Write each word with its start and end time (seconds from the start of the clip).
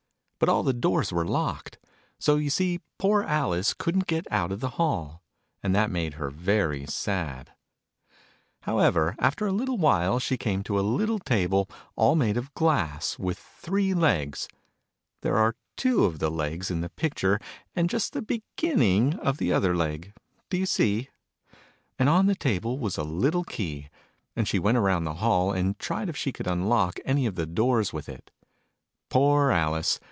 But 0.39 0.49
all 0.49 0.63
the 0.63 0.73
doors 0.73 1.13
were 1.13 1.23
locked: 1.23 1.77
so, 2.17 2.37
you 2.37 2.49
see, 2.49 2.79
poor 2.97 3.21
Alice 3.21 3.75
couldn't 3.75 4.07
get 4.07 4.25
out 4.31 4.51
of 4.51 4.59
the 4.59 4.71
hall: 4.71 5.21
and 5.61 5.75
that 5.75 5.91
made 5.91 6.15
her 6.15 6.31
very 6.31 6.87
sad. 6.87 7.51
Digitized 8.65 8.65
by 8.65 8.65
Google 8.65 8.65
THE 8.65 8.65
NURSERY 8.65 8.65
6" 8.65 8.67
ALICE." 8.67 8.81
However, 8.81 9.15
after 9.19 9.45
a 9.45 9.51
little 9.53 9.77
while, 9.77 10.17
she 10.19 10.37
came 10.37 10.63
to 10.63 10.79
a 10.79 10.91
little 10.97 11.19
table, 11.19 11.69
all 11.95 12.15
made 12.15 12.37
of 12.37 12.51
glass, 12.55 13.19
with 13.19 13.37
three 13.37 13.93
legs 13.93 14.47
(There 15.21 15.37
are 15.37 15.55
two 15.77 16.05
of 16.05 16.17
the 16.17 16.31
legs 16.31 16.71
in 16.71 16.81
the 16.81 16.89
picture, 16.89 17.39
and 17.75 17.87
just 17.87 18.13
the 18.13 18.23
beginning 18.23 19.19
of 19.19 19.37
the 19.37 19.53
other 19.53 19.75
leg, 19.75 20.11
do 20.49 20.57
you 20.57 20.65
see?), 20.65 21.09
and 21.99 22.09
on 22.09 22.25
the 22.25 22.33
table 22.33 22.79
was 22.79 22.97
a 22.97 23.03
little 23.03 23.45
kev: 23.45 23.89
and 24.35 24.47
she 24.47 24.57
went 24.57 24.79
round 24.79 25.05
the 25.05 25.13
hall, 25.21 25.51
and 25.51 25.77
tried 25.77 26.09
if 26.09 26.17
she 26.17 26.31
could 26.31 26.47
unlock 26.47 26.99
anv 27.07 27.27
of 27.27 27.35
the 27.35 27.45
doors 27.45 27.93
with 27.93 28.09
it. 28.09 28.31
Poor 29.11 29.51
Alice 29.51 29.99